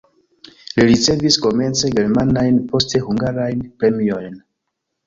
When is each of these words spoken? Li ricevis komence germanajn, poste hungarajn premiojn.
Li 0.79 0.85
ricevis 0.91 1.37
komence 1.43 1.93
germanajn, 1.99 2.59
poste 2.73 3.05
hungarajn 3.07 3.65
premiojn. 3.85 4.43